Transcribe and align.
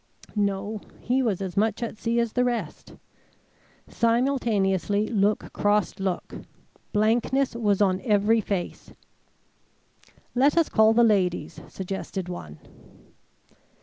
No, 0.35 0.81
he 0.99 1.21
was 1.21 1.43
as 1.43 1.55
much 1.55 1.83
at 1.83 1.95
sea 1.99 2.19
as 2.19 2.33
the 2.33 2.43
rest. 2.43 2.95
Simultaneously 3.87 5.05
look 5.05 5.53
crossed 5.53 5.99
look. 5.99 6.39
Blankness 6.91 7.55
was 7.55 7.83
on 7.83 8.01
every 8.01 8.41
face. 8.41 8.93
"Let 10.33 10.57
us 10.57 10.69
call 10.69 10.93
the 10.93 11.03
ladies," 11.03 11.61
suggested 11.67 12.29
one. 12.29 12.57